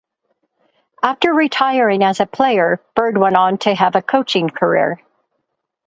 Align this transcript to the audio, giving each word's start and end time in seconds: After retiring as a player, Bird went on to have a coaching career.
After 1.03 1.31
retiring 1.31 2.01
as 2.03 2.19
a 2.19 2.25
player, 2.25 2.81
Bird 2.95 3.19
went 3.19 3.35
on 3.35 3.59
to 3.59 3.75
have 3.75 3.95
a 3.95 4.01
coaching 4.01 4.49
career. 4.49 4.99